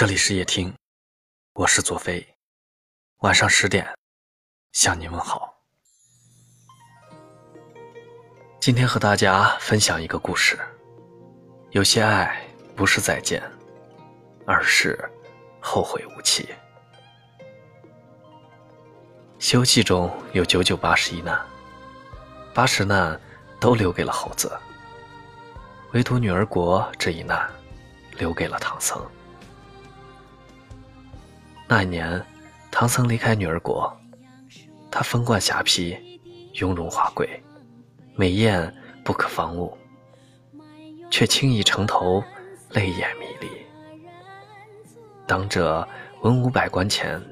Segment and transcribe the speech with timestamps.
[0.00, 0.74] 这里是夜听，
[1.52, 2.26] 我是左飞。
[3.18, 3.86] 晚上十点，
[4.72, 5.54] 向您问好。
[8.58, 10.58] 今天和大家分享一个故事。
[11.72, 12.42] 有些爱
[12.74, 13.42] 不是再见，
[14.46, 14.98] 而是
[15.60, 16.44] 后会无期。
[19.38, 21.38] 《西游记》中有九九八十一难，
[22.54, 23.20] 八十难
[23.60, 24.50] 都留给了猴子，
[25.92, 27.46] 唯独女儿国这一难
[28.12, 28.98] 留给了唐僧。
[31.72, 32.20] 那一年，
[32.68, 33.96] 唐僧离开女儿国，
[34.90, 35.96] 他风冠霞帔，
[36.54, 37.40] 雍容华贵，
[38.16, 38.74] 美艳
[39.04, 39.78] 不可方物，
[41.12, 42.24] 却轻易城头，
[42.70, 43.48] 泪眼迷离。
[45.28, 45.86] 当着
[46.22, 47.22] 文武百官前，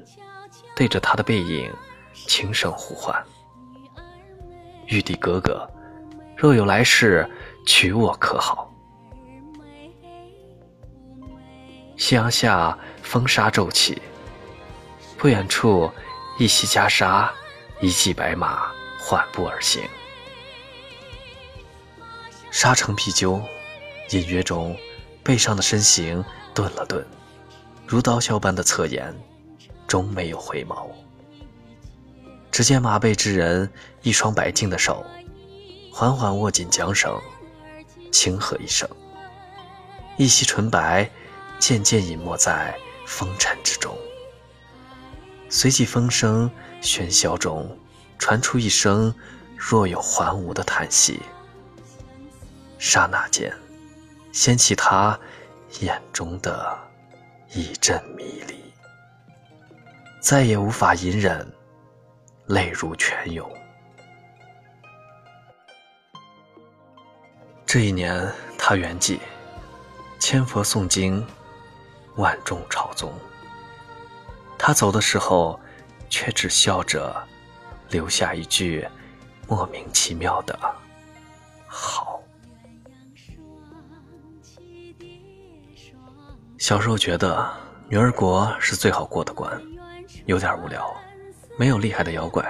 [0.73, 1.69] 对着他的背影，
[2.13, 3.21] 轻声呼唤
[4.87, 5.69] ：“玉帝哥哥，
[6.37, 7.29] 若有来世，
[7.65, 8.73] 娶我可好？”
[11.99, 14.01] 夕阳下，风沙骤起。
[15.19, 15.91] 不远处，
[16.37, 17.29] 一袭袈裟，
[17.81, 19.83] 一骑白马缓步而行。
[22.49, 23.41] 沙城啤酒，
[24.11, 24.77] 隐约中，
[25.21, 27.05] 背上的身形顿了顿，
[27.85, 29.13] 如刀削般的侧颜，
[29.85, 30.87] 终没有回眸。
[32.49, 33.69] 只见马背之人，
[34.01, 35.05] 一双白净的手，
[35.91, 37.13] 缓缓握紧缰绳，
[38.09, 38.89] 轻喝一声，
[40.15, 41.09] 一袭纯白，
[41.59, 42.73] 渐渐隐没在
[43.05, 43.93] 风尘之中。
[45.49, 46.49] 随即，风声
[46.81, 47.77] 喧嚣中
[48.19, 49.13] 传出一声
[49.57, 51.19] 若有还无的叹息。
[52.77, 53.51] 刹那间，
[54.31, 55.19] 掀起他
[55.81, 56.77] 眼中的
[57.51, 58.73] 一阵迷离，
[60.21, 61.51] 再也无法隐忍，
[62.45, 63.51] 泪如泉涌。
[67.65, 69.19] 这一年，他圆寂，
[70.19, 71.25] 千佛诵经，
[72.15, 73.11] 万众朝宗。
[74.61, 75.57] 他走的时候，
[76.09, 77.15] 却只笑着，
[77.89, 78.85] 留下一句
[79.47, 80.59] 莫名其妙的
[81.65, 82.21] “好”。
[86.59, 87.49] 小时候觉得
[87.87, 89.49] 女儿国是最好过的关，
[90.25, 90.93] 有点无聊，
[91.57, 92.45] 没有厉害的妖怪。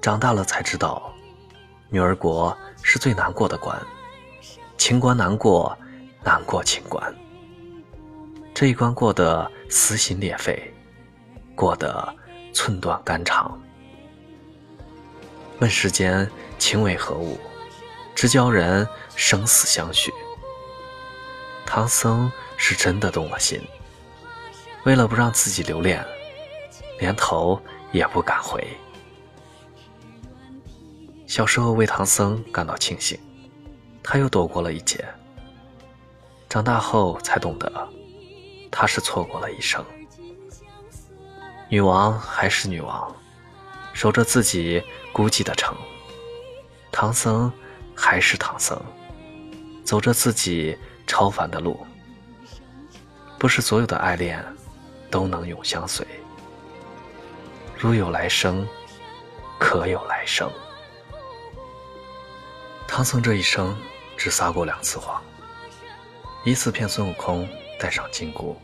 [0.00, 1.12] 长大了才知道，
[1.90, 3.78] 女儿国是最难过的关，
[4.78, 5.76] 情关难过，
[6.24, 7.14] 难过情关。
[8.60, 10.70] 这一关过得撕心裂肺，
[11.56, 12.14] 过得
[12.52, 13.58] 寸断肝肠。
[15.60, 17.40] 问世间情为何物，
[18.14, 20.12] 直教人生死相许。
[21.64, 23.58] 唐僧是真的动了心，
[24.84, 26.04] 为了不让自己留恋，
[26.98, 27.58] 连头
[27.92, 28.62] 也不敢回。
[31.26, 33.18] 小时候为唐僧感到庆幸，
[34.02, 35.02] 他又躲过了一劫。
[36.46, 37.88] 长大后才懂得。
[38.70, 39.84] 他是错过了一生，
[41.68, 43.14] 女王还是女王，
[43.92, 44.82] 守着自己
[45.12, 45.74] 孤寂的城；
[46.92, 47.52] 唐僧
[47.94, 48.80] 还是唐僧，
[49.84, 51.84] 走着自己超凡的路。
[53.38, 54.44] 不是所有的爱恋
[55.10, 56.06] 都能永相随，
[57.76, 58.66] 如有来生，
[59.58, 60.50] 可有来生？
[62.86, 63.76] 唐僧这一生
[64.16, 65.22] 只撒过两次谎，
[66.44, 67.48] 一次骗孙悟空。
[67.80, 68.54] 带上金箍，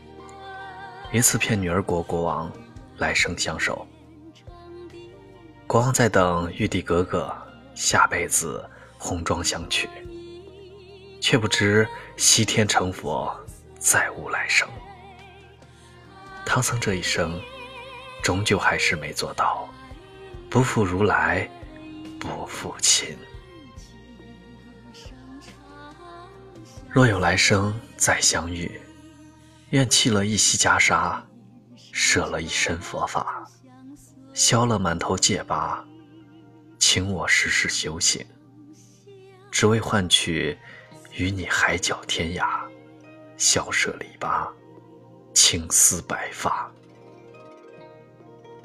[1.11, 2.51] 一次骗女儿国国王
[2.97, 3.87] 来生相守。
[5.65, 7.35] 国王在等玉帝哥哥
[7.73, 8.63] 下辈子
[8.95, 9.89] 红妆相娶，
[11.19, 13.35] 却不知西天成佛
[13.79, 14.69] 再无来生。
[16.45, 17.41] 唐僧这一生，
[18.21, 19.67] 终究还是没做到
[20.47, 21.49] 不负如来，
[22.19, 23.17] 不负卿。
[26.87, 28.79] 若有来生再相遇。
[29.71, 31.21] 愿弃了一袭袈裟，
[31.91, 33.45] 舍了一身佛法，
[34.33, 35.85] 消了满头戒疤，
[36.79, 38.25] 请我时时修行，
[39.51, 40.57] 只为换取
[41.11, 42.61] 与你海角天涯，
[43.35, 44.49] 笑舍篱笆，
[45.33, 46.71] 青丝白发。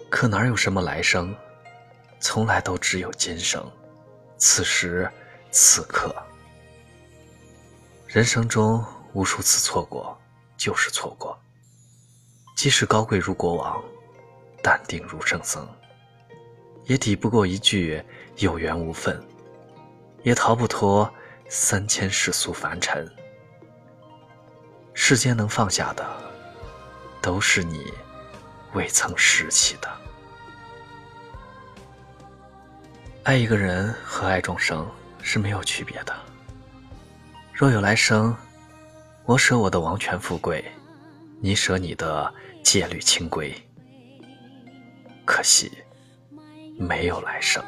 [0.09, 1.35] 可哪有什么来生？
[2.21, 3.69] 从来都只有今生，
[4.37, 5.11] 此时
[5.51, 6.15] 此刻。
[8.07, 8.85] 人生中
[9.15, 10.17] 无数次错过。
[10.63, 11.37] 就是错过。
[12.55, 13.83] 即使高贵如国王，
[14.63, 15.69] 淡定如圣僧，
[16.85, 18.01] 也抵不过一句
[18.37, 19.21] 有缘无分，
[20.23, 21.13] 也逃不脱
[21.49, 23.13] 三千世俗凡尘。
[24.95, 26.09] 世间能放下的，
[27.21, 27.93] 都是你
[28.73, 29.89] 未曾拾起的。
[33.25, 34.89] 爱一个人和爱众生
[35.23, 36.15] 是没有区别的。
[37.53, 38.33] 若有来生。
[39.25, 40.65] 我舍我的王权富贵，
[41.41, 42.33] 你舍你的
[42.65, 43.55] 戒律清规，
[45.25, 45.71] 可惜
[46.77, 47.63] 没有来生。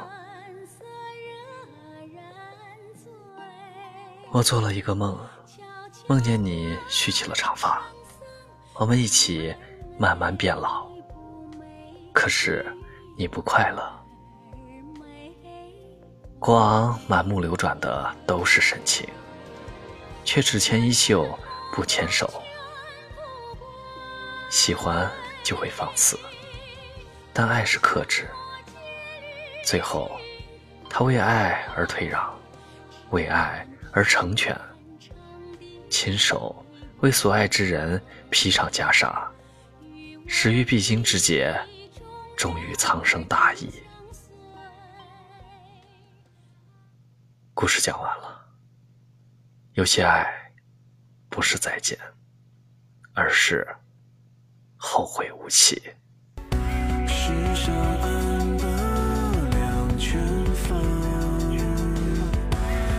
[4.33, 5.17] 我做了一个梦，
[6.09, 7.81] 梦见你蓄起了长发，
[8.75, 9.55] 我们一起
[9.97, 10.85] 慢慢变老。
[12.13, 12.67] 可是
[13.17, 14.05] 你不快乐，
[16.41, 19.09] 国王满目流转的都是深情，
[20.25, 21.39] 却只牵衣袖
[21.73, 22.43] 不牵手。
[24.51, 25.11] 喜欢
[25.43, 26.19] 就会放肆，
[27.33, 28.29] 但爱是克制。
[29.65, 30.11] 最后，
[30.89, 32.35] 他为爱而退让，
[33.11, 33.67] 为爱。
[33.97, 34.61] 而成全，
[35.89, 36.67] 亲手
[36.99, 39.25] 为所爱之人披上袈裟，
[40.27, 41.57] 始于必经之劫，
[42.37, 43.73] 终于苍生大义。
[47.55, 48.34] 故事讲完了，
[49.75, 50.53] 有些爱
[51.29, 51.99] 不是再见，
[53.13, 53.67] 而是
[54.77, 55.83] 后会无期。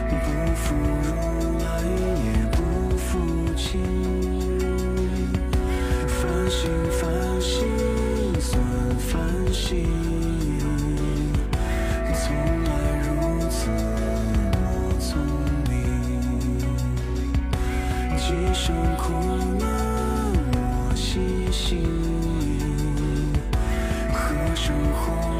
[0.09, 1.34] 不负如。
[18.55, 19.11] 声苦
[19.59, 19.67] 闷，
[20.53, 21.83] 我心心，
[24.13, 25.34] 和生红。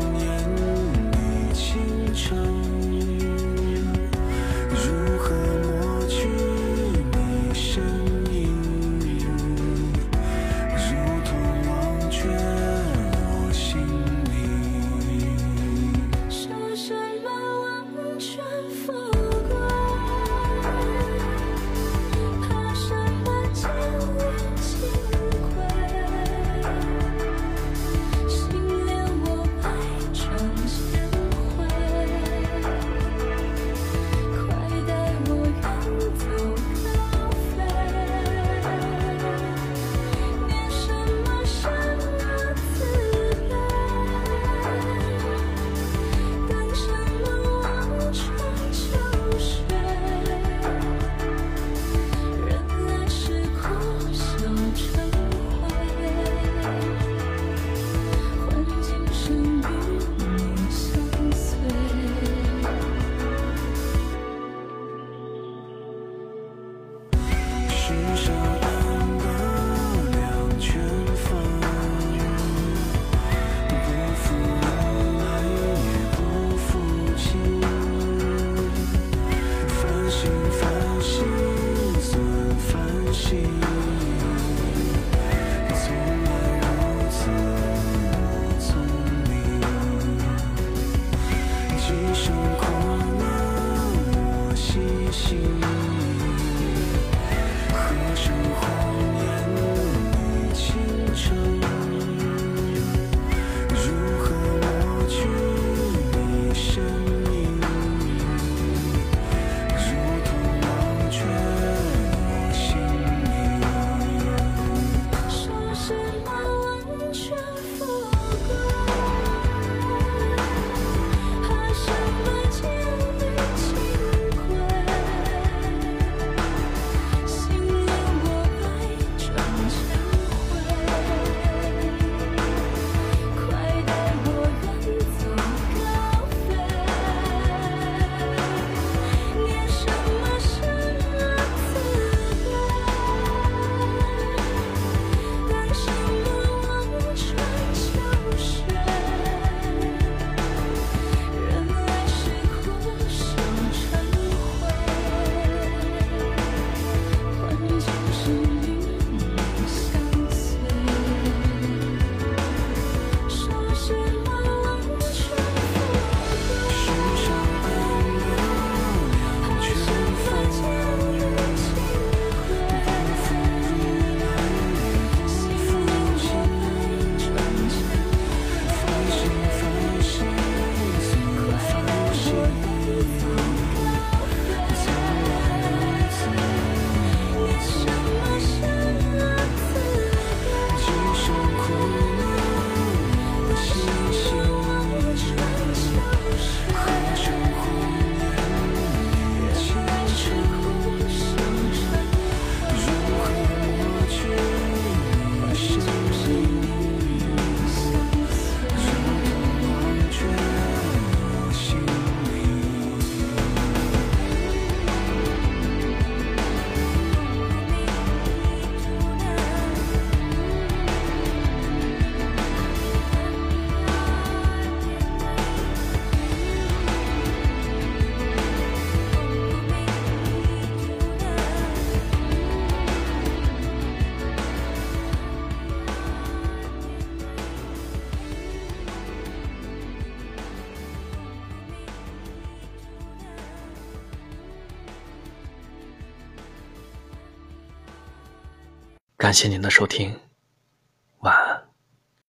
[249.25, 250.24] 感谢您的收听。